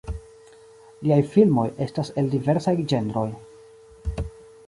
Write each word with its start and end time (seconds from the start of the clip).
Liaj 1.07 1.19
filmoj 1.33 1.65
estas 1.85 2.09
el 2.21 2.31
diversaj 2.35 2.75
ĝenroj. 2.93 3.27